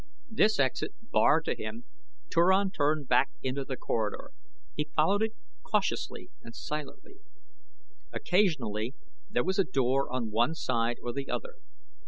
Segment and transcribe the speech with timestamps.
[0.31, 1.83] This exit barred to him
[2.31, 4.31] Turan turned back into the corridor.
[4.75, 7.17] He followed it cautiously and silently.
[8.11, 8.95] Occasionally
[9.29, 11.57] there was a door on one side or the other.